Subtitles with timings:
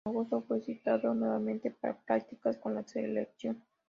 [0.03, 3.63] En agosto fue citado nuevamente para practicar con la selección.